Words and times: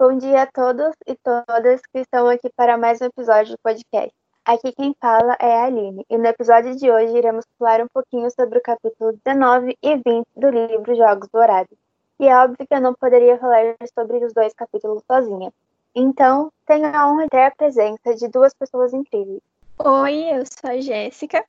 Bom 0.00 0.16
dia 0.16 0.44
a 0.44 0.46
todos 0.46 0.96
e 1.06 1.14
todas 1.14 1.82
que 1.92 1.98
estão 1.98 2.26
aqui 2.26 2.48
para 2.56 2.78
mais 2.78 3.02
um 3.02 3.04
episódio 3.04 3.52
do 3.52 3.58
podcast. 3.62 4.10
Aqui 4.46 4.72
quem 4.72 4.96
fala 4.98 5.36
é 5.38 5.58
a 5.58 5.64
Aline, 5.64 6.06
e 6.08 6.16
no 6.16 6.24
episódio 6.24 6.74
de 6.74 6.90
hoje 6.90 7.18
iremos 7.18 7.44
falar 7.58 7.82
um 7.82 7.86
pouquinho 7.86 8.30
sobre 8.30 8.58
o 8.58 8.62
capítulo 8.62 9.12
19 9.22 9.76
e 9.82 9.96
20 9.96 10.26
do 10.34 10.48
livro 10.48 10.94
Jogos 10.94 11.28
Dourados. 11.30 11.76
E 12.18 12.26
é 12.26 12.34
óbvio 12.34 12.66
que 12.66 12.74
eu 12.74 12.80
não 12.80 12.94
poderia 12.94 13.36
falar 13.36 13.76
sobre 13.92 14.24
os 14.24 14.32
dois 14.32 14.54
capítulos 14.54 15.02
sozinha. 15.06 15.52
Então, 15.94 16.50
tenho 16.64 16.86
a 16.86 17.06
honra 17.06 17.24
de 17.24 17.28
ter 17.28 17.42
a 17.42 17.50
presença 17.50 18.14
de 18.14 18.26
duas 18.28 18.54
pessoas 18.54 18.94
incríveis. 18.94 19.42
Oi, 19.80 20.14
eu 20.32 20.46
sou 20.46 20.70
a 20.70 20.80
Jéssica. 20.80 21.44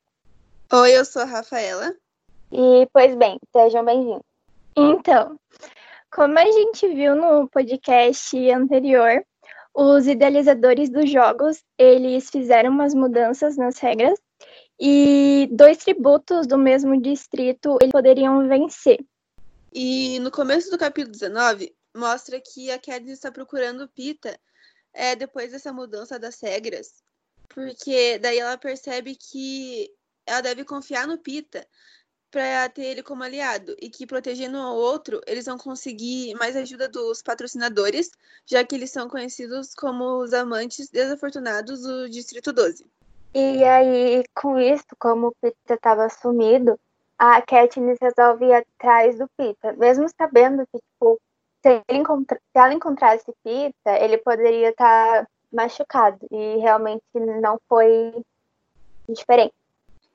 Oi, 0.70 0.90
eu 0.94 1.06
sou 1.06 1.22
a 1.22 1.24
Rafaela. 1.24 1.94
E, 2.52 2.86
pois 2.92 3.14
bem, 3.14 3.38
sejam 3.50 3.82
bem-vindos. 3.82 4.26
Então, 4.76 5.38
como 6.12 6.38
a 6.38 6.44
gente 6.44 6.86
viu 6.88 7.16
no 7.16 7.48
podcast 7.48 8.36
anterior, 8.50 9.24
os 9.74 10.06
idealizadores 10.06 10.90
dos 10.90 11.10
jogos, 11.10 11.64
eles 11.78 12.28
fizeram 12.28 12.70
umas 12.70 12.94
mudanças 12.94 13.56
nas 13.56 13.78
regras 13.78 14.18
e 14.78 15.48
dois 15.50 15.78
tributos 15.78 16.46
do 16.46 16.58
mesmo 16.58 17.00
distrito 17.00 17.78
eles 17.80 17.92
poderiam 17.92 18.46
vencer. 18.46 18.98
E 19.72 20.18
no 20.20 20.30
começo 20.30 20.70
do 20.70 20.76
capítulo 20.76 21.12
19, 21.12 21.74
mostra 21.96 22.38
que 22.40 22.70
a 22.70 22.78
Katniss 22.78 23.14
está 23.14 23.32
procurando 23.32 23.88
Pita 23.88 24.38
é, 24.92 25.16
depois 25.16 25.50
dessa 25.50 25.72
mudança 25.72 26.18
das 26.18 26.38
regras, 26.42 27.02
porque 27.48 28.18
daí 28.18 28.38
ela 28.38 28.58
percebe 28.58 29.16
que 29.16 29.90
ela 30.26 30.42
deve 30.42 30.62
confiar 30.62 31.06
no 31.06 31.16
Pita 31.16 31.66
para 32.32 32.66
ter 32.70 32.84
ele 32.84 33.02
como 33.02 33.22
aliado 33.22 33.76
e 33.80 33.90
que 33.90 34.06
protegendo 34.06 34.56
ao 34.56 34.74
outro 34.74 35.20
eles 35.26 35.44
vão 35.44 35.58
conseguir 35.58 36.34
mais 36.36 36.56
ajuda 36.56 36.88
dos 36.88 37.22
patrocinadores, 37.22 38.10
já 38.46 38.64
que 38.64 38.74
eles 38.74 38.90
são 38.90 39.08
conhecidos 39.08 39.74
como 39.74 40.22
os 40.22 40.32
amantes 40.32 40.88
desafortunados 40.88 41.82
do 41.82 42.08
Distrito 42.08 42.50
12. 42.50 42.86
E 43.34 43.62
aí, 43.62 44.24
com 44.34 44.58
isso, 44.58 44.86
como 44.98 45.28
o 45.28 45.34
Pita 45.40 45.74
estava 45.74 46.08
sumido, 46.08 46.78
a 47.18 47.40
Katniss 47.42 47.98
resolve 48.00 48.46
ir 48.46 48.54
atrás 48.54 49.18
do 49.18 49.28
Pita, 49.36 49.74
mesmo 49.74 50.06
sabendo 50.08 50.66
que, 50.66 50.78
tipo, 50.78 51.20
se, 51.62 51.82
encontra... 51.88 52.36
se 52.36 52.58
ela 52.58 52.74
encontrasse 52.74 53.32
Pita, 53.44 53.90
ele 54.00 54.18
poderia 54.18 54.70
estar 54.70 55.22
tá 55.22 55.28
machucado, 55.52 56.18
e 56.30 56.56
realmente 56.58 57.02
não 57.14 57.58
foi 57.68 58.22
diferente. 59.08 59.54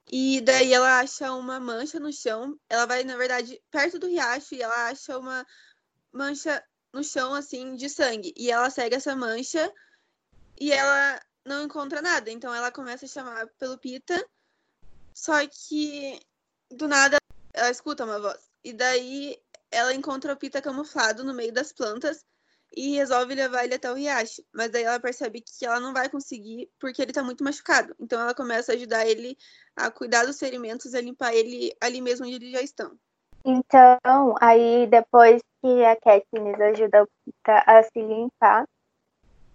E 0.10 0.40
daí 0.42 0.74
ela 0.74 1.00
acha 1.00 1.34
uma 1.34 1.60
mancha 1.60 2.00
no 2.00 2.12
chão. 2.14 2.58
Ela 2.70 2.86
vai, 2.86 3.04
na 3.04 3.18
verdade, 3.18 3.62
perto 3.70 4.00
do 4.00 4.08
riacho 4.08 4.56
e 4.56 4.62
ela 4.62 4.88
acha 4.88 5.18
uma 5.18 5.46
mancha 6.12 6.64
no 6.94 7.04
chão, 7.04 7.34
assim, 7.34 7.76
de 7.76 7.90
sangue. 7.90 8.34
E 8.38 8.50
ela 8.50 8.70
segue 8.70 8.96
essa 8.96 9.16
mancha 9.16 9.72
e 10.60 10.72
ela 10.72 11.22
não 11.46 11.64
encontra 11.64 12.02
nada. 12.02 12.32
Então 12.32 12.54
ela 12.54 12.72
começa 12.72 13.06
a 13.06 13.10
chamar 13.10 13.48
pelo 13.60 13.78
Pita. 13.78 14.26
Só 15.14 15.46
que 15.48 16.20
do 16.72 16.88
nada 16.88 17.18
ela 17.54 17.70
escuta 17.70 18.06
uma 18.06 18.20
voz. 18.20 18.50
E 18.64 18.72
daí 18.74 19.38
ela 19.70 19.94
encontra 19.94 20.34
o 20.34 20.38
Pita 20.38 20.62
camuflado 20.62 21.24
no 21.24 21.34
meio 21.34 21.52
das 21.52 21.74
plantas 21.74 22.26
e 22.76 22.96
resolve 22.96 23.34
levar 23.34 23.64
ele 23.64 23.76
até 23.76 23.92
o 23.92 23.96
riacho. 23.96 24.44
Mas 24.54 24.70
daí 24.72 24.84
ela 24.84 25.00
percebe 25.00 25.42
que 25.42 25.66
ela 25.66 25.80
não 25.80 25.94
vai 25.94 26.10
conseguir 26.10 26.70
porque 26.80 27.02
ele 27.02 27.14
tá 27.14 27.24
muito 27.24 27.44
machucado. 27.44 27.96
Então 28.00 28.20
ela 28.20 28.34
começa 28.34 28.72
a 28.72 28.76
ajudar 28.76 29.06
ele 29.08 29.38
a 29.76 29.90
cuidar 29.90 30.26
dos 30.26 30.40
ferimentos 30.40 30.94
a 30.94 31.02
limpar 31.02 31.34
ele 31.34 31.76
ali 31.82 32.02
mesmo 32.02 32.26
onde 32.26 32.36
eles 32.36 32.52
já 32.52 32.62
estão. 32.62 32.92
Então, 33.46 34.36
aí 34.42 34.88
depois 34.88 35.42
que 35.62 35.86
a 35.86 35.96
Katniss 35.96 36.60
ajuda 36.60 37.08
a 37.46 37.84
se 37.84 38.02
limpar, 38.02 38.68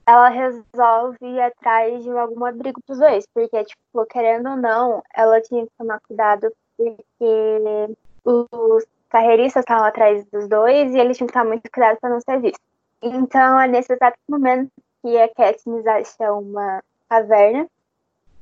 ela 0.06 0.28
resolve 0.28 1.18
ir 1.22 1.40
atrás 1.40 2.02
de 2.02 2.10
algum 2.10 2.44
abrigo 2.44 2.80
pros 2.86 2.98
dois, 2.98 3.24
porque, 3.32 3.64
tipo, 3.64 4.06
querendo 4.06 4.50
ou 4.50 4.56
não, 4.56 5.02
ela 5.14 5.40
tinha 5.40 5.64
que 5.64 5.72
tomar 5.78 6.00
cuidado 6.00 6.50
porque 6.76 7.94
os 8.24 8.84
carreiristas 9.08 9.62
estavam 9.62 9.84
atrás 9.84 10.24
dos 10.26 10.48
dois 10.48 10.92
e 10.92 10.98
eles 10.98 11.16
tinham 11.16 11.26
que 11.26 11.32
tomar 11.32 11.44
muito 11.44 11.70
cuidado 11.70 11.98
para 12.00 12.10
não 12.10 12.20
ser 12.20 12.40
visto. 12.40 12.71
Então, 13.02 13.60
é 13.60 13.66
nesse 13.66 13.92
exato 13.92 14.16
momento 14.28 14.70
que 15.02 15.18
a 15.18 15.28
Katniss 15.28 15.86
acha 15.86 16.32
uma 16.32 16.82
caverna 17.08 17.66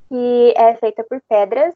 que 0.09 0.54
é 0.56 0.75
feita 0.75 1.03
por 1.03 1.21
pedras 1.28 1.75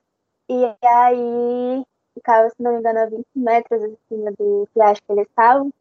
e 0.48 0.64
aí 0.84 1.84
ficava, 2.12 2.50
se 2.50 2.62
não 2.62 2.72
me 2.72 2.78
engano, 2.80 3.00
a 3.00 3.06
20 3.06 3.24
metros 3.34 3.82
acima 3.82 4.30
do 4.32 4.68
que 4.72 4.80
acho 4.80 5.02
que 5.02 5.12
eles 5.12 5.26
estavam. 5.26 5.72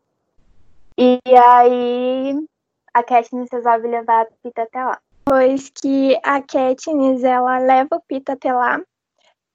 E 0.98 1.20
aí 1.28 2.48
a 2.94 3.04
Katniss 3.04 3.50
resolve 3.52 3.88
levar 3.88 4.22
a 4.22 4.28
Pita 4.42 4.64
até 4.64 4.84
lá. 4.84 5.00
Pois 5.26 5.70
que 5.70 6.18
a 6.24 6.42
Katniss, 6.42 7.24
ela 7.24 7.58
leva 7.58 7.96
o 7.98 8.02
Pita 8.02 8.34
até 8.34 8.54
lá. 8.54 8.80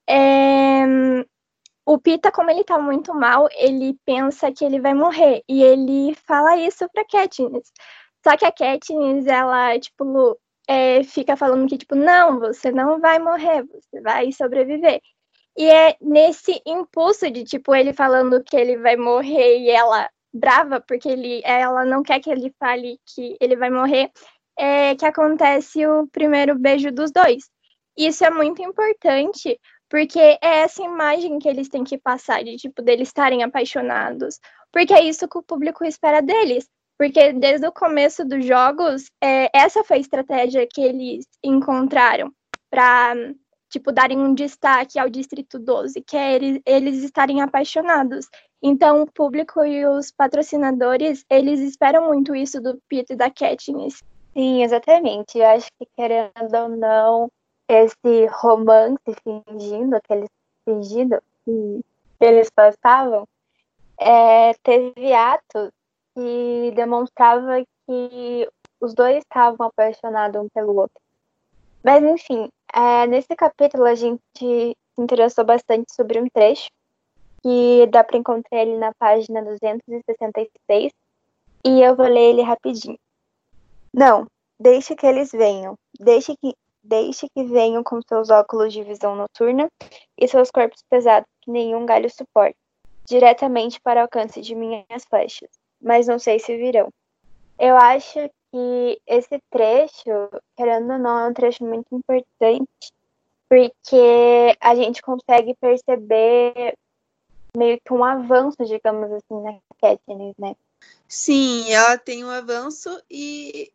É, 0.07 0.85
o 1.89 1.99
Pita, 1.99 2.31
como 2.31 2.51
ele 2.51 2.63
tá 2.65 2.79
muito 2.79 3.15
mal, 3.15 3.49
ele 3.57 3.99
pensa 4.05 4.53
que 4.53 4.63
ele 4.63 4.79
vai 4.79 4.93
morrer. 4.93 5.43
E 5.49 5.63
ele 5.63 6.15
fala 6.27 6.55
isso 6.59 6.87
pra 6.93 7.03
Katniss. 7.07 7.73
Só 8.23 8.37
que 8.37 8.45
a 8.45 8.53
Katniss, 8.53 9.27
ela, 9.27 9.79
tipo, 9.79 10.39
é, 10.69 11.03
fica 11.03 11.35
falando 11.35 11.67
que, 11.67 11.79
tipo, 11.79 11.95
não, 11.95 12.39
você 12.41 12.71
não 12.71 13.01
vai 13.01 13.19
morrer, 13.19 13.65
você 13.65 14.03
vai 14.03 14.31
sobreviver. 14.33 15.01
E 15.57 15.65
é 15.65 15.97
nesse 15.99 16.61
impulso 16.67 17.31
de, 17.31 17.43
tipo, 17.45 17.75
ele 17.75 17.95
falando 17.95 18.45
que 18.45 18.57
ele 18.57 18.77
vai 18.77 18.97
morrer 18.97 19.59
e 19.59 19.71
ela 19.71 20.11
brava, 20.31 20.83
porque 20.87 21.09
ele, 21.09 21.41
ela 21.43 21.87
não 21.87 22.03
quer 22.03 22.21
que 22.21 22.31
ele 22.31 22.55
fale 22.61 23.01
que 23.07 23.35
ele 23.41 23.57
vai 23.57 23.71
morrer, 23.71 24.11
é 24.59 24.95
que 24.95 25.07
acontece 25.07 25.87
o 25.87 26.07
primeiro 26.09 26.59
beijo 26.59 26.93
dos 26.93 27.11
dois. 27.11 27.45
Isso 27.97 28.25
é 28.25 28.31
muito 28.31 28.63
importante, 28.63 29.59
porque 29.89 30.19
é 30.19 30.39
essa 30.41 30.83
imagem 30.83 31.39
que 31.39 31.49
eles 31.49 31.69
têm 31.69 31.85
que 31.85 31.99
passar, 31.99 32.45
de 32.45 32.57
tipo, 32.57 32.83
deles 32.83 33.09
estarem 33.09 33.43
apaixonados. 33.43 34.39
Porque 34.73 34.93
é 34.93 35.03
isso 35.03 35.29
que 35.29 35.39
o 35.39 35.43
público 35.43 35.85
espera 35.85 36.21
deles. 36.21 36.69
Porque 36.99 37.33
desde 37.33 37.67
o 37.67 37.73
começo 37.73 38.25
dos 38.25 38.45
jogos, 38.45 39.11
é, 39.23 39.49
essa 39.57 39.85
foi 39.85 39.99
a 39.99 40.01
estratégia 40.01 40.67
que 40.67 40.81
eles 40.81 41.27
encontraram 41.43 42.33
para 42.69 43.15
tipo, 43.71 43.93
darem 43.93 44.19
um 44.19 44.35
destaque 44.35 44.99
ao 44.99 45.09
Distrito 45.09 45.59
12, 45.59 46.01
que 46.03 46.17
é 46.17 46.35
eles, 46.35 46.61
eles 46.67 47.03
estarem 47.05 47.41
apaixonados. 47.41 48.27
Então, 48.63 49.03
o 49.03 49.11
público 49.11 49.65
e 49.65 49.87
os 49.87 50.11
patrocinadores, 50.11 51.25
eles 51.31 51.61
esperam 51.61 52.09
muito 52.09 52.35
isso 52.35 52.61
do 52.61 52.81
Pete 52.89 53.13
e 53.13 53.17
da 53.17 53.31
Katniss. 53.31 54.03
Sim, 54.33 54.63
exatamente. 54.63 55.39
Eu 55.39 55.47
acho 55.47 55.69
que, 55.79 55.87
querendo 55.97 56.55
ou 56.55 56.69
não, 56.69 57.29
esse 57.69 58.27
romance 58.31 58.99
fingindo, 59.23 59.97
aquele 59.97 60.27
fingido 60.65 61.23
que 61.45 61.85
eles 62.21 62.51
passavam, 62.51 63.29
é, 63.99 64.55
teve 64.63 65.13
atos 65.13 65.71
que 66.15 66.73
demonstrava 66.75 67.65
que 67.87 68.49
os 68.81 68.95
dois 68.95 69.19
estavam 69.19 69.67
apaixonados 69.67 70.41
um 70.41 70.49
pelo 70.49 70.75
outro. 70.77 71.01
Mas 71.85 72.03
enfim, 72.03 72.49
é, 72.73 73.07
nesse 73.07 73.35
capítulo 73.37 73.85
a 73.85 73.95
gente 73.95 74.21
se 74.37 74.77
interessou 74.99 75.45
bastante 75.45 75.93
sobre 75.95 76.21
um 76.21 76.29
trecho 76.29 76.69
que 77.43 77.87
dá 77.87 78.03
para 78.03 78.19
encontrar 78.19 78.63
ele 78.63 78.77
na 78.77 78.93
página 78.99 79.43
266 79.43 80.93
e 81.65 81.83
eu 81.83 81.95
vou 81.95 82.07
ler 82.07 82.31
ele 82.31 82.43
rapidinho. 82.43 82.99
Não, 83.93 84.27
deixe 84.59 84.95
que 84.95 85.07
eles 85.07 85.31
venham, 85.31 85.77
deixe 85.99 86.37
que 86.37 86.55
Deixe 86.89 87.29
que 87.29 87.45
venham 87.45 87.85
com 87.85 88.01
seus 88.01 88.31
óculos 88.31 88.73
de 88.73 88.83
visão 88.83 89.15
noturna 89.15 89.69
e 90.17 90.27
seus 90.27 90.51
corpos 90.51 90.83
pesados 90.89 91.29
que 91.43 91.51
nenhum 91.51 91.85
galho 91.85 92.09
suporta, 92.09 92.57
diretamente 93.05 93.79
para 93.79 94.01
alcance 94.01 94.41
de 94.41 94.55
minhas 94.55 95.05
flechas, 95.07 95.51
mas 95.79 96.07
não 96.07 96.19
sei 96.19 96.39
se 96.39 96.57
virão. 96.57 96.89
Eu 97.59 97.77
acho 97.77 98.19
que 98.51 99.03
esse 99.07 99.39
trecho, 99.51 100.31
querendo 100.57 100.95
ou 100.95 100.99
não, 100.99 101.19
é 101.19 101.29
um 101.29 101.35
trecho 101.35 101.63
muito 101.63 101.95
importante, 101.95 102.93
porque 103.51 104.57
a 104.59 104.75
gente 104.75 105.03
consegue 105.03 105.55
perceber 105.61 106.75
meio 107.55 107.79
que 107.85 107.93
um 107.93 108.03
avanço, 108.03 108.65
digamos 108.65 109.13
assim, 109.13 109.43
na 109.43 109.59
Katniss, 109.79 110.35
né? 110.39 110.57
Sim, 111.07 111.71
ela 111.71 111.99
tem 111.99 112.25
um 112.25 112.31
avanço 112.31 113.03
e 113.11 113.71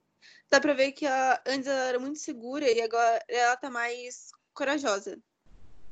dá 0.54 0.62
pra 0.62 0.74
ver 0.74 0.92
que 0.92 1.04
ela, 1.04 1.42
antes 1.48 1.66
ela 1.66 1.86
era 1.90 2.00
muito 2.00 2.20
segura 2.20 2.70
e 2.70 2.80
agora 2.80 3.20
ela 3.28 3.58
tá 3.58 3.72
mais 3.72 4.30
corajosa. 4.54 5.18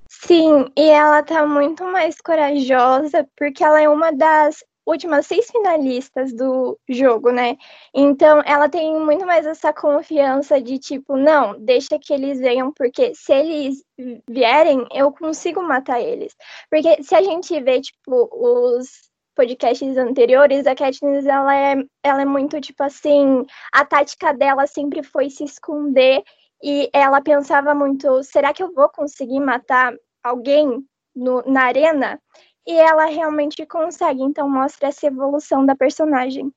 Sim, 0.07 0.71
e 0.77 0.87
ela 0.87 1.23
tá 1.23 1.47
muito 1.47 1.83
mais 1.85 2.21
corajosa 2.21 3.27
porque 3.35 3.63
ela 3.63 3.81
é 3.81 3.89
uma 3.89 4.11
das 4.11 4.63
últimas 4.85 5.25
seis 5.25 5.49
finalistas 5.49 6.31
do 6.33 6.77
jogo, 6.87 7.31
né? 7.31 7.57
Então 7.91 8.43
ela 8.45 8.69
tem 8.69 8.99
muito 8.99 9.25
mais 9.25 9.47
essa 9.47 9.73
confiança 9.73 10.61
de 10.61 10.77
tipo, 10.77 11.17
não, 11.17 11.59
deixa 11.59 11.97
que 11.97 12.13
eles 12.13 12.39
venham, 12.39 12.71
porque 12.71 13.15
se 13.15 13.33
eles 13.33 13.83
vierem, 14.29 14.85
eu 14.93 15.11
consigo 15.11 15.63
matar 15.63 15.99
eles. 15.99 16.35
Porque 16.69 17.01
se 17.01 17.15
a 17.15 17.23
gente 17.23 17.59
vê, 17.61 17.81
tipo, 17.81 18.29
os 18.31 19.10
podcasts 19.41 19.97
anteriores, 19.97 20.67
a 20.67 20.75
Katniss, 20.75 21.25
ela 21.25 21.55
é, 21.55 21.75
ela 22.03 22.21
é 22.21 22.25
muito, 22.25 22.61
tipo 22.61 22.83
assim, 22.83 23.43
a 23.73 23.83
tática 23.83 24.31
dela 24.31 24.67
sempre 24.67 25.01
foi 25.01 25.31
se 25.31 25.43
esconder 25.43 26.23
e 26.61 26.87
ela 26.93 27.19
pensava 27.21 27.73
muito, 27.73 28.21
será 28.21 28.53
que 28.53 28.61
eu 28.61 28.71
vou 28.71 28.87
conseguir 28.89 29.39
matar 29.39 29.95
alguém 30.23 30.85
no, 31.15 31.41
na 31.41 31.63
arena? 31.63 32.21
E 32.67 32.73
ela 32.77 33.05
realmente 33.05 33.65
consegue, 33.65 34.21
então 34.21 34.47
mostra 34.47 34.89
essa 34.89 35.07
evolução 35.07 35.65
da 35.65 35.75
personagem. 35.75 36.53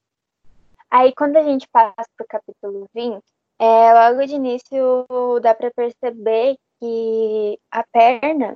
Aí 0.91 1.15
quando 1.15 1.39
a 1.39 1.43
gente 1.43 1.67
passa 1.73 2.07
pro 2.19 2.27
capítulo 2.29 2.87
20, 2.95 3.19
é, 3.59 4.11
logo 4.11 4.27
de 4.27 4.35
início 4.35 5.07
dá 5.41 5.55
para 5.55 5.71
perceber 5.71 6.59
que 6.79 7.59
a 7.71 7.83
perna 7.91 8.55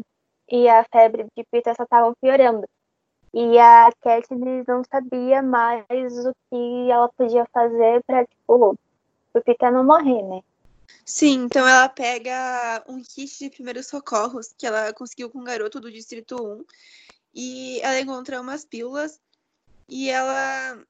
e 0.50 0.68
a 0.68 0.84
febre 0.92 1.24
de 1.34 1.44
Peter 1.50 1.74
só 1.74 1.84
estavam 1.84 2.12
piorando. 2.20 2.66
E 3.32 3.58
a 3.58 3.90
Katniss 4.00 4.66
não 4.66 4.82
sabia 4.84 5.42
mais 5.42 5.84
o 6.24 6.34
que 6.50 6.90
ela 6.90 7.08
podia 7.10 7.46
fazer 7.52 8.02
para 8.04 8.26
tipo, 8.26 8.78
o 9.34 9.40
Peter 9.42 9.70
não 9.70 9.84
morrer, 9.84 10.22
né? 10.22 10.42
Sim, 11.04 11.44
então 11.44 11.66
ela 11.68 11.88
pega 11.88 12.82
um 12.88 13.02
kit 13.02 13.38
de 13.38 13.50
primeiros 13.50 13.86
socorros 13.86 14.54
que 14.56 14.66
ela 14.66 14.92
conseguiu 14.92 15.30
com 15.30 15.38
um 15.38 15.44
garoto 15.44 15.80
do 15.80 15.92
Distrito 15.92 16.36
1 16.36 16.64
e 17.34 17.80
ela 17.82 18.00
encontra 18.00 18.40
umas 18.40 18.64
pílulas 18.64 19.20
e 19.88 20.08
ela 20.08 20.82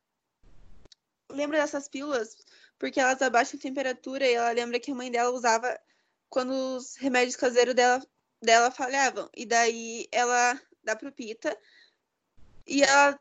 lembra 1.31 1.59
dessas 1.59 1.89
pílulas 1.89 2.37
porque 2.79 3.01
elas 3.01 3.21
abaixam 3.21 3.59
a 3.59 3.63
temperatura 3.63 4.27
e 4.27 4.35
ela 4.35 4.53
lembra 4.53 4.79
que 4.79 4.93
a 4.93 4.95
mãe 4.95 5.11
dela 5.11 5.31
usava 5.31 5.79
quando 6.29 6.53
os 6.77 6.97
remédios 6.97 7.37
caseiros 7.37 7.75
dela, 7.75 8.01
dela 8.41 8.71
falhavam. 8.71 9.29
E 9.37 9.45
daí 9.45 10.07
ela 10.13 10.61
dá 10.85 10.95
pro 10.95 11.13
Pita 11.13 11.57
e 12.69 12.83
ela 12.83 13.19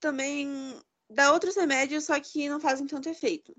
também 0.00 0.78
dá 1.10 1.32
outros 1.32 1.56
remédios, 1.56 2.04
só 2.04 2.18
que 2.20 2.48
não 2.48 2.60
fazem 2.60 2.86
tanto 2.86 3.08
efeito. 3.08 3.52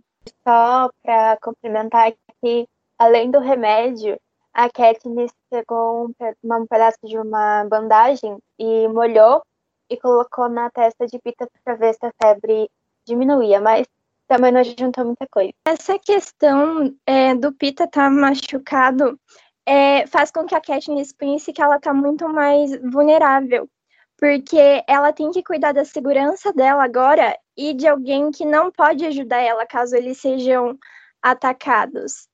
Só 0.47 0.89
para 1.03 1.37
complementar 1.41 2.13
que, 2.41 2.67
além 2.97 3.29
do 3.29 3.39
remédio, 3.39 4.19
a 4.53 4.69
Katniss 4.69 5.31
pegou 5.49 6.05
um, 6.05 6.13
um 6.43 6.65
pedaço 6.65 6.97
de 7.03 7.17
uma 7.17 7.65
bandagem 7.65 8.37
e 8.57 8.87
molhou 8.87 9.43
e 9.89 9.97
colocou 9.97 10.49
na 10.49 10.69
testa 10.69 11.05
de 11.05 11.19
Pita 11.19 11.47
para 11.63 11.75
ver 11.75 11.93
se 11.93 12.05
a 12.05 12.13
febre 12.21 12.69
diminuía, 13.05 13.61
mas 13.61 13.87
também 14.27 14.51
não 14.51 14.59
adiantou 14.59 15.05
muita 15.05 15.27
coisa. 15.27 15.53
Essa 15.65 15.97
questão 15.99 16.93
é, 17.05 17.35
do 17.35 17.53
Pita 17.53 17.85
estar 17.85 18.03
tá 18.03 18.09
machucado 18.09 19.19
é, 19.65 20.07
faz 20.07 20.31
com 20.31 20.45
que 20.45 20.55
a 20.55 20.61
Katniss 20.61 21.13
pense 21.13 21.53
que 21.53 21.61
ela 21.61 21.77
está 21.77 21.93
muito 21.93 22.27
mais 22.29 22.71
vulnerável, 22.81 23.69
porque 24.17 24.83
ela 24.87 25.13
tem 25.13 25.31
que 25.31 25.43
cuidar 25.43 25.73
da 25.73 25.85
segurança 25.85 26.51
dela 26.51 26.83
agora 26.83 27.37
e 27.55 27.73
de 27.73 27.87
alguém 27.87 28.31
que 28.31 28.45
não 28.45 28.71
pode 28.71 29.05
ajudar 29.05 29.37
ela 29.37 29.65
caso 29.65 29.95
eles 29.95 30.19
sejam 30.19 30.77
atacados. 31.21 32.27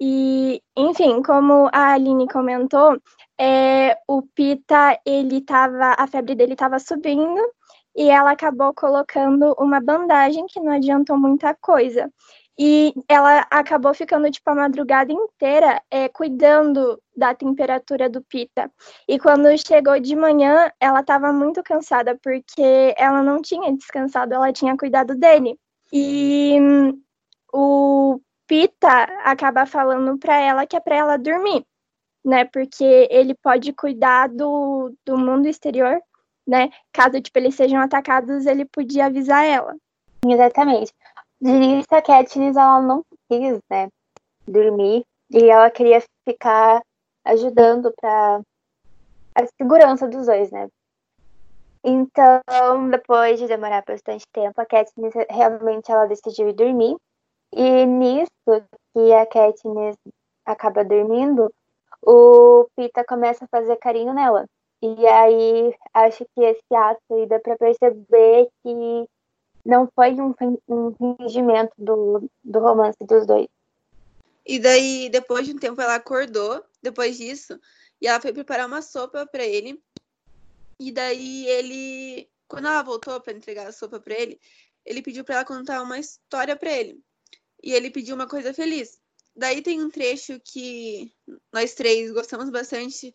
E, 0.00 0.60
enfim, 0.76 1.22
como 1.22 1.70
a 1.72 1.92
Aline 1.92 2.28
comentou, 2.28 3.00
é, 3.40 3.96
o 4.08 4.22
Pita, 4.22 5.00
ele 5.06 5.40
tava, 5.40 5.94
a 5.96 6.06
febre 6.06 6.34
dele 6.34 6.52
estava 6.54 6.78
subindo 6.78 7.40
e 7.96 8.10
ela 8.10 8.32
acabou 8.32 8.74
colocando 8.74 9.54
uma 9.58 9.80
bandagem 9.80 10.46
que 10.46 10.60
não 10.60 10.72
adiantou 10.72 11.16
muita 11.16 11.54
coisa. 11.54 12.12
E 12.58 12.94
ela 13.08 13.46
acabou 13.50 13.92
ficando, 13.92 14.30
tipo, 14.30 14.48
a 14.48 14.54
madrugada 14.54 15.12
inteira 15.12 15.82
é, 15.90 16.08
cuidando 16.08 17.00
da 17.16 17.34
temperatura 17.34 18.08
do 18.08 18.22
Pita. 18.22 18.70
E 19.08 19.18
quando 19.18 19.46
chegou 19.58 19.98
de 19.98 20.14
manhã, 20.14 20.70
ela 20.78 21.00
estava 21.00 21.32
muito 21.32 21.62
cansada, 21.62 22.16
porque 22.22 22.94
ela 22.96 23.22
não 23.22 23.42
tinha 23.42 23.72
descansado, 23.76 24.34
ela 24.34 24.52
tinha 24.52 24.76
cuidado 24.76 25.16
dele. 25.16 25.58
E 25.92 26.58
hum, 26.60 27.02
o 27.52 28.20
Pita 28.46 29.04
acaba 29.24 29.66
falando 29.66 30.16
para 30.18 30.38
ela 30.40 30.66
que 30.66 30.76
é 30.76 30.80
para 30.80 30.96
ela 30.96 31.16
dormir, 31.16 31.66
né? 32.24 32.44
Porque 32.44 33.08
ele 33.10 33.34
pode 33.34 33.72
cuidar 33.72 34.28
do, 34.28 34.94
do 35.04 35.18
mundo 35.18 35.46
exterior 35.48 36.00
né? 36.46 36.70
Caso, 36.92 37.20
tipo, 37.20 37.38
eles 37.38 37.54
sejam 37.54 37.80
atacados, 37.80 38.46
ele 38.46 38.64
podia 38.64 39.06
avisar 39.06 39.44
ela. 39.44 39.74
Exatamente. 40.26 40.92
De 41.44 41.50
início, 41.50 41.94
a 41.94 42.00
Katniss, 42.00 42.56
ela 42.56 42.80
não 42.80 43.04
quis, 43.28 43.58
né, 43.70 43.90
dormir. 44.48 45.04
E 45.30 45.50
ela 45.50 45.70
queria 45.70 46.02
ficar 46.26 46.80
ajudando 47.22 47.92
para 48.00 48.40
a 49.34 49.46
segurança 49.60 50.08
dos 50.08 50.24
dois, 50.24 50.50
né? 50.50 50.70
Então, 51.84 52.40
depois 52.90 53.38
de 53.38 53.46
demorar 53.46 53.84
bastante 53.86 54.26
tempo, 54.32 54.58
a 54.58 54.64
Katniss 54.64 55.12
realmente 55.28 55.92
ela 55.92 56.06
decidiu 56.06 56.48
ir 56.48 56.54
dormir. 56.54 56.96
E 57.52 57.84
nisso 57.84 58.30
que 58.94 59.12
a 59.12 59.26
Katniss 59.26 59.98
acaba 60.46 60.82
dormindo, 60.82 61.52
o 62.00 62.66
Pita 62.74 63.04
começa 63.04 63.44
a 63.44 63.48
fazer 63.48 63.76
carinho 63.76 64.14
nela. 64.14 64.46
E 64.80 65.06
aí 65.06 65.74
acho 65.92 66.24
que 66.34 66.42
esse 66.42 66.74
ato 66.74 67.02
aí 67.12 67.26
dá 67.26 67.38
para 67.38 67.54
perceber 67.58 68.48
que 68.62 69.06
não 69.64 69.88
foi 69.94 70.12
um, 70.12 70.34
um 70.68 71.16
fingimento 71.18 71.72
do, 71.78 72.30
do 72.42 72.58
romance 72.58 72.98
dos 73.00 73.26
dois. 73.26 73.48
E 74.46 74.58
daí, 74.58 75.08
depois 75.08 75.46
de 75.46 75.54
um 75.54 75.58
tempo, 75.58 75.80
ela 75.80 75.94
acordou, 75.94 76.62
depois 76.82 77.16
disso, 77.16 77.58
e 78.00 78.06
ela 78.06 78.20
foi 78.20 78.32
preparar 78.32 78.66
uma 78.66 78.82
sopa 78.82 79.26
para 79.26 79.44
ele. 79.44 79.82
E 80.78 80.92
daí 80.92 81.46
ele, 81.46 82.28
quando 82.46 82.66
ela 82.66 82.82
voltou 82.82 83.18
para 83.20 83.32
entregar 83.32 83.66
a 83.66 83.72
sopa 83.72 83.98
para 83.98 84.14
ele, 84.14 84.38
ele 84.84 85.00
pediu 85.00 85.24
para 85.24 85.36
ela 85.36 85.44
contar 85.44 85.80
uma 85.80 85.98
história 85.98 86.54
para 86.54 86.70
ele. 86.70 87.00
E 87.62 87.72
ele 87.72 87.90
pediu 87.90 88.14
uma 88.14 88.28
coisa 88.28 88.52
feliz. 88.52 88.98
Daí 89.34 89.62
tem 89.62 89.82
um 89.82 89.90
trecho 89.90 90.38
que 90.44 91.10
nós 91.50 91.74
três 91.74 92.12
gostamos 92.12 92.50
bastante, 92.50 93.12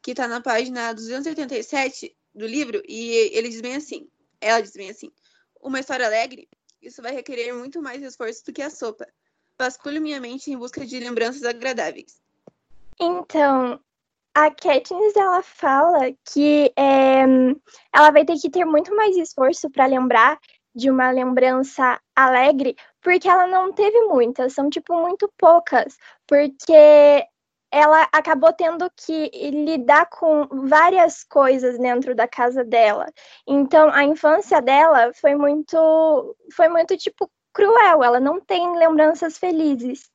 que 0.00 0.12
está 0.12 0.28
na 0.28 0.40
página 0.40 0.92
287 0.92 2.16
do 2.34 2.46
livro, 2.46 2.80
e 2.88 3.10
ele 3.32 3.48
diz 3.48 3.60
bem 3.60 3.74
assim, 3.74 4.08
ela 4.40 4.60
diz 4.60 4.72
bem 4.72 4.90
assim, 4.90 5.10
uma 5.62 5.80
história 5.80 6.06
alegre, 6.06 6.48
isso 6.80 7.02
vai 7.02 7.12
requerer 7.12 7.54
muito 7.54 7.82
mais 7.82 8.02
esforço 8.02 8.44
do 8.44 8.52
que 8.52 8.62
a 8.62 8.70
sopa. 8.70 9.06
Vasculho 9.58 10.00
minha 10.00 10.20
mente 10.20 10.50
em 10.50 10.56
busca 10.56 10.86
de 10.86 11.00
lembranças 11.00 11.42
agradáveis. 11.42 12.20
Então, 13.00 13.80
a 14.34 14.50
Katniss, 14.50 15.16
ela 15.16 15.42
fala 15.42 16.12
que 16.32 16.72
é, 16.76 17.22
ela 17.92 18.10
vai 18.10 18.24
ter 18.24 18.38
que 18.38 18.50
ter 18.50 18.64
muito 18.64 18.94
mais 18.94 19.16
esforço 19.16 19.68
para 19.70 19.86
lembrar 19.86 20.38
de 20.74 20.90
uma 20.90 21.10
lembrança 21.10 22.00
alegre, 22.14 22.76
porque 23.02 23.28
ela 23.28 23.46
não 23.48 23.72
teve 23.72 24.02
muitas, 24.02 24.52
são 24.52 24.70
tipo 24.70 24.96
muito 25.00 25.28
poucas, 25.36 25.96
porque 26.26 27.26
ela 27.70 28.08
acabou 28.12 28.52
tendo 28.52 28.90
que 28.96 29.30
lidar 29.50 30.06
com 30.06 30.46
várias 30.68 31.22
coisas 31.24 31.78
dentro 31.78 32.14
da 32.14 32.26
casa 32.26 32.64
dela. 32.64 33.06
Então, 33.46 33.90
a 33.90 34.04
infância 34.04 34.60
dela 34.62 35.12
foi 35.14 35.34
muito, 35.34 36.36
foi 36.54 36.68
muito 36.68 36.96
tipo 36.96 37.30
cruel. 37.52 38.02
Ela 38.02 38.20
não 38.20 38.40
tem 38.40 38.76
lembranças 38.76 39.36
felizes. 39.36 40.10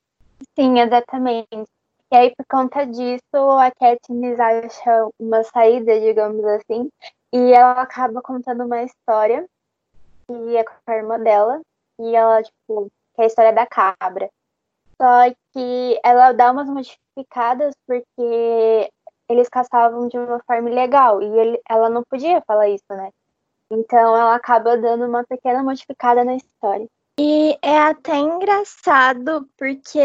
Sim, 0.58 0.80
exatamente. 0.80 1.48
E 2.12 2.16
aí, 2.16 2.34
por 2.36 2.46
conta 2.46 2.86
disso, 2.86 3.52
a 3.60 3.72
Katniss 3.72 4.40
acha 4.40 5.10
uma 5.20 5.44
saída, 5.44 6.00
digamos 6.00 6.46
assim, 6.46 6.90
e 7.34 7.52
ela 7.52 7.82
acaba 7.82 8.22
contando 8.22 8.66
uma 8.66 8.84
história 8.84 9.48
que 10.28 10.56
é 10.56 10.64
com 10.64 10.74
a 10.86 10.96
irmã 10.96 11.20
dela, 11.20 11.62
e 12.00 12.16
ela, 12.16 12.42
tipo, 12.44 12.88
que 13.16 13.22
é 13.22 13.24
a 13.24 13.28
história 13.28 13.54
da 13.54 13.66
cabra. 13.66 14.30
Só 15.04 15.30
que 15.52 16.00
ela 16.02 16.32
dá 16.32 16.50
umas 16.50 16.70
modificadas 16.70 17.76
porque 17.86 18.90
eles 19.28 19.50
caçavam 19.50 20.08
de 20.08 20.18
uma 20.18 20.40
forma 20.48 20.70
ilegal 20.70 21.22
e 21.22 21.26
ele, 21.26 21.62
ela 21.70 21.90
não 21.90 22.04
podia 22.10 22.42
falar 22.48 22.70
isso, 22.70 22.86
né? 22.90 23.10
Então 23.70 24.16
ela 24.16 24.34
acaba 24.34 24.78
dando 24.78 25.06
uma 25.06 25.26
pequena 25.26 25.62
modificada 25.62 26.24
na 26.24 26.36
história. 26.36 26.88
E 27.20 27.58
é 27.62 27.80
até 27.80 28.16
engraçado 28.16 29.46
porque, 29.58 30.00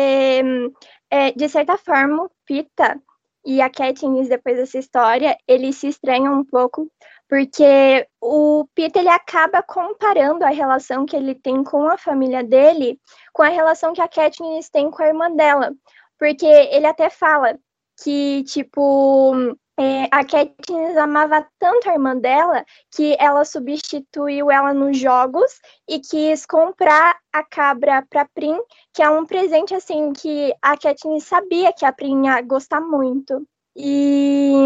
é, 1.08 1.30
de 1.30 1.48
certa 1.48 1.78
forma, 1.78 2.24
o 2.24 2.30
Pita 2.44 3.00
e 3.46 3.62
a 3.62 3.70
Katniss, 3.70 4.28
depois 4.28 4.56
dessa 4.56 4.78
história, 4.78 5.38
eles 5.46 5.76
se 5.76 5.86
estranham 5.86 6.40
um 6.40 6.44
pouco 6.44 6.90
porque 7.28 8.08
o 8.20 8.66
Peter 8.74 9.02
ele 9.02 9.10
acaba 9.10 9.62
comparando 9.62 10.44
a 10.44 10.48
relação 10.48 11.04
que 11.04 11.14
ele 11.14 11.34
tem 11.34 11.62
com 11.62 11.86
a 11.86 11.98
família 11.98 12.42
dele 12.42 12.98
com 13.32 13.42
a 13.42 13.48
relação 13.48 13.92
que 13.92 14.00
a 14.00 14.08
Katniss 14.08 14.70
tem 14.70 14.90
com 14.90 15.02
a 15.02 15.08
irmã 15.08 15.30
dela, 15.30 15.72
porque 16.18 16.46
ele 16.46 16.86
até 16.86 17.10
fala 17.10 17.58
que 18.02 18.42
tipo 18.44 19.34
é, 19.78 20.08
a 20.10 20.24
Katniss 20.24 20.96
amava 20.96 21.46
tanto 21.58 21.88
a 21.88 21.92
irmã 21.92 22.16
dela 22.16 22.64
que 22.90 23.16
ela 23.20 23.44
substituiu 23.44 24.50
ela 24.50 24.74
nos 24.74 24.98
jogos 24.98 25.60
e 25.88 26.00
quis 26.00 26.44
comprar 26.44 27.16
a 27.32 27.44
cabra 27.44 28.04
para 28.10 28.24
Prim, 28.34 28.58
que 28.92 29.02
é 29.02 29.08
um 29.08 29.24
presente 29.24 29.74
assim 29.74 30.12
que 30.12 30.52
a 30.60 30.76
Katniss 30.76 31.24
sabia 31.24 31.72
que 31.72 31.84
a 31.84 31.92
Prim 31.92 32.24
ia 32.24 32.42
gostar 32.42 32.80
muito. 32.80 33.46
E, 33.80 34.58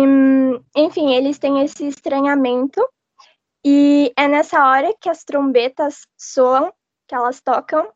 enfim, 0.74 1.14
eles 1.14 1.38
têm 1.38 1.62
esse 1.62 1.86
estranhamento. 1.86 2.80
E 3.64 4.10
é 4.16 4.26
nessa 4.26 4.66
hora 4.66 4.94
que 4.98 5.08
as 5.08 5.22
trombetas 5.22 6.06
soam, 6.16 6.72
que 7.06 7.14
elas 7.14 7.40
tocam, 7.40 7.92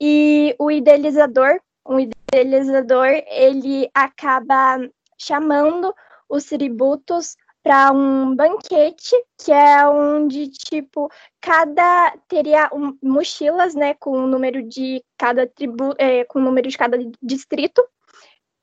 e 0.00 0.54
o 0.58 0.70
idealizador, 0.70 1.60
o 1.84 1.98
idealizador, 1.98 3.06
ele 3.28 3.88
acaba 3.94 4.78
chamando 5.16 5.94
os 6.28 6.44
tributos 6.44 7.36
para 7.62 7.92
um 7.92 8.34
banquete, 8.34 9.14
que 9.38 9.52
é 9.52 9.86
onde, 9.86 10.48
tipo, 10.48 11.10
cada 11.40 12.16
teria 12.28 12.68
um, 12.72 12.96
mochilas, 13.02 13.74
né, 13.74 13.94
com 13.94 14.12
o 14.12 14.26
número 14.26 14.62
de 14.62 15.02
cada 15.16 15.46
tribu, 15.46 15.94
é, 15.98 16.24
com 16.24 16.38
o 16.38 16.42
número 16.42 16.68
de 16.68 16.76
cada 16.76 16.98
distrito. 17.22 17.82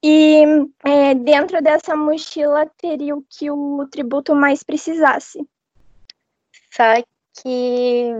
E 0.07 0.43
é, 0.83 1.15
dentro 1.15 1.59
dessa 1.63 1.95
mochila 1.95 2.69
teria 2.77 3.15
o 3.15 3.25
que 3.27 3.49
o 3.49 3.87
tributo 3.89 4.35
mais 4.35 4.61
precisasse. 4.61 5.43
Só 6.71 7.01
que 7.41 8.11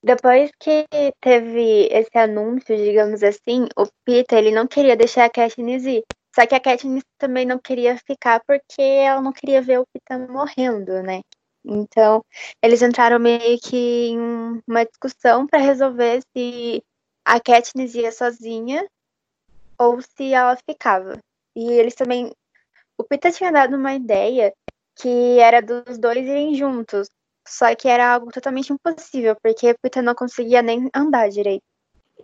depois 0.00 0.52
que 0.60 0.86
teve 1.20 1.88
esse 1.90 2.16
anúncio, 2.16 2.76
digamos 2.76 3.24
assim, 3.24 3.66
o 3.76 3.84
Peter 4.04 4.38
ele 4.38 4.52
não 4.52 4.68
queria 4.68 4.96
deixar 4.96 5.24
a 5.24 5.28
Katniss 5.28 5.86
ir. 5.86 6.04
Só 6.32 6.46
que 6.46 6.54
a 6.54 6.60
Katniss 6.60 7.02
também 7.18 7.44
não 7.44 7.58
queria 7.58 7.98
ficar 8.06 8.40
porque 8.46 8.80
ela 8.80 9.20
não 9.20 9.32
queria 9.32 9.60
ver 9.60 9.80
o 9.80 9.86
Peter 9.92 10.30
morrendo, 10.30 11.02
né? 11.02 11.22
Então, 11.64 12.24
eles 12.62 12.80
entraram 12.80 13.18
meio 13.18 13.58
que 13.58 14.10
em 14.10 14.62
uma 14.68 14.84
discussão 14.84 15.48
para 15.48 15.58
resolver 15.58 16.20
se 16.32 16.80
a 17.24 17.40
Katniss 17.40 17.96
ia 17.96 18.12
sozinha 18.12 18.86
ou 19.78 20.00
se 20.00 20.32
ela 20.32 20.56
ficava. 20.68 21.18
E 21.56 21.72
eles 21.72 21.94
também. 21.94 22.32
O 22.98 23.04
Peter 23.04 23.32
tinha 23.32 23.50
dado 23.50 23.76
uma 23.76 23.94
ideia 23.94 24.52
que 24.96 25.38
era 25.38 25.60
dos 25.60 25.98
dois 25.98 26.18
irem 26.18 26.54
juntos. 26.54 27.08
Só 27.46 27.74
que 27.74 27.88
era 27.88 28.14
algo 28.14 28.30
totalmente 28.32 28.72
impossível, 28.72 29.36
porque 29.42 29.70
o 29.70 29.78
Peter 29.82 30.02
não 30.02 30.14
conseguia 30.14 30.62
nem 30.62 30.88
andar 30.94 31.28
direito. 31.28 31.62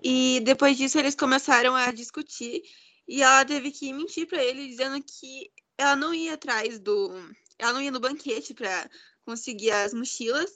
E 0.02 0.40
depois 0.40 0.76
disso 0.78 0.99
eles 0.99 1.14
começaram 1.14 1.75
a 1.75 1.92
discutir 1.92 2.62
e 3.07 3.23
ela 3.23 3.45
teve 3.45 3.71
que 3.71 3.92
mentir 3.92 4.26
para 4.26 4.42
ele 4.42 4.69
dizendo 4.69 5.02
que 5.02 5.50
ela 5.76 5.97
não 5.97 6.14
ia 6.14 6.35
atrás 6.35 6.78
do, 6.78 7.11
ela 7.59 7.73
não 7.73 7.80
ia 7.80 7.90
no 7.90 8.00
banquete 8.00 8.54
para 8.54 8.88
conseguir 9.25 9.73
as 9.73 9.92
mochilas 9.92 10.52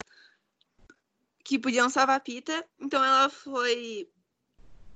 que 1.45 1.59
podiam 1.59 1.91
salvar 1.91 2.17
a 2.17 2.21
Pita. 2.21 2.65
Então 2.81 3.05
ela 3.05 3.29
foi 3.29 4.09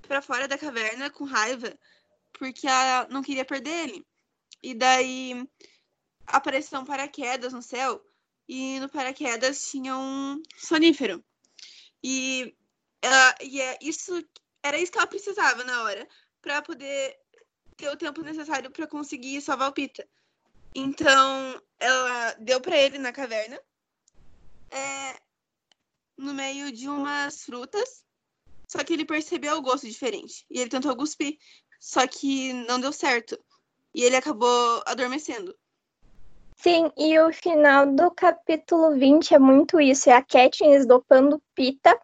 para 0.02 0.22
fora 0.22 0.48
da 0.48 0.58
caverna 0.58 1.10
com 1.10 1.24
raiva 1.24 1.78
porque 2.38 2.66
ela 2.66 3.06
não 3.10 3.22
queria 3.22 3.44
perder 3.44 3.88
ele. 3.88 4.06
E 4.62 4.74
daí 4.74 5.46
apareceu 6.26 6.80
um 6.80 6.84
paraquedas 6.84 7.52
no 7.52 7.62
céu 7.62 8.02
e 8.48 8.80
no 8.80 8.88
paraquedas 8.88 9.70
tinha 9.70 9.96
um 9.96 10.42
sonífero. 10.56 11.24
E, 12.02 12.54
ela, 13.02 13.34
e 13.42 13.60
é 13.60 13.78
isso 13.82 14.24
era 14.62 14.78
isso 14.78 14.92
que 14.92 14.98
ela 14.98 15.06
precisava 15.06 15.64
na 15.64 15.82
hora 15.82 16.06
para 16.40 16.62
poder 16.62 17.16
ter 17.76 17.88
o 17.88 17.96
tempo 17.96 18.22
necessário 18.22 18.70
para 18.70 18.86
conseguir 18.86 19.40
salvar 19.40 19.68
o 19.68 19.72
Pita. 19.72 20.06
Então, 20.74 21.62
ela 21.78 22.34
deu 22.34 22.60
para 22.60 22.76
ele 22.76 22.98
na 22.98 23.12
caverna, 23.12 23.58
é, 24.70 25.20
no 26.16 26.34
meio 26.34 26.70
de 26.72 26.88
umas 26.88 27.44
frutas, 27.44 28.04
só 28.68 28.84
que 28.84 28.92
ele 28.92 29.04
percebeu 29.04 29.56
o 29.56 29.62
gosto 29.62 29.88
diferente. 29.88 30.44
E 30.50 30.60
ele 30.60 30.68
tentou 30.68 30.94
cuspir, 30.94 31.38
só 31.80 32.06
que 32.06 32.52
não 32.52 32.78
deu 32.78 32.92
certo. 32.92 33.38
E 33.94 34.04
ele 34.04 34.14
acabou 34.14 34.82
adormecendo. 34.86 35.56
Sim, 36.58 36.90
e 36.96 37.18
o 37.18 37.32
final 37.32 37.86
do 37.86 38.10
capítulo 38.10 38.94
20 38.94 39.34
é 39.34 39.38
muito 39.38 39.80
isso: 39.80 40.10
é 40.10 40.12
a 40.12 40.22
Katniss 40.22 40.86
dopando 40.86 41.42
Pita. 41.54 41.98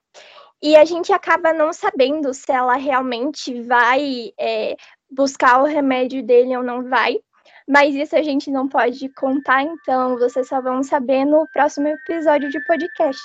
E 0.62 0.76
a 0.76 0.84
gente 0.84 1.12
acaba 1.12 1.52
não 1.52 1.72
sabendo 1.74 2.32
se 2.32 2.50
ela 2.50 2.76
realmente 2.76 3.60
vai 3.62 4.32
é, 4.40 4.74
buscar 5.10 5.60
o 5.60 5.66
remédio 5.66 6.22
dele 6.22 6.56
ou 6.56 6.62
não 6.62 6.88
vai. 6.88 7.18
Mas 7.68 7.94
isso 7.94 8.16
a 8.16 8.22
gente 8.22 8.50
não 8.50 8.68
pode 8.68 9.08
contar, 9.10 9.62
então 9.62 10.18
vocês 10.18 10.48
só 10.48 10.60
vão 10.62 10.82
saber 10.82 11.24
no 11.24 11.46
próximo 11.52 11.88
episódio 11.88 12.48
de 12.50 12.64
podcast. 12.66 13.22